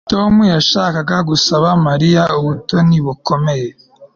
[0.11, 3.67] Tom yashakaga gusaba Mariya ubutoni bukomeye